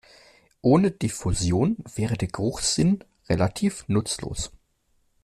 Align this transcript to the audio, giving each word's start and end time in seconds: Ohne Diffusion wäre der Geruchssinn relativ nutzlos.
Ohne 0.63 0.89
Diffusion 0.89 1.77
wäre 1.93 2.17
der 2.17 2.27
Geruchssinn 2.29 3.03
relativ 3.29 3.87
nutzlos. 3.87 4.49